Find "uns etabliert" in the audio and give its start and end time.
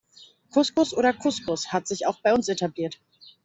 2.33-2.99